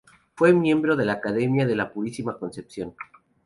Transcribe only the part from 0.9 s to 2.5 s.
de la academia de la Purísima